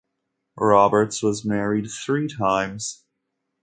Roberts 0.57 1.21
was 1.21 1.45
married 1.45 1.87
three 1.91 2.27
times. 2.27 3.05